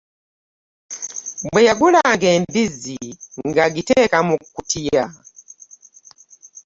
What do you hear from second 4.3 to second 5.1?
kkutiya.